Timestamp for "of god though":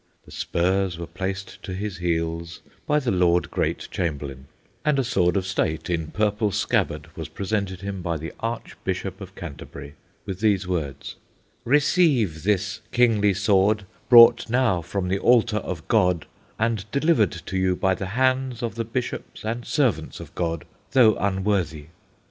20.19-21.15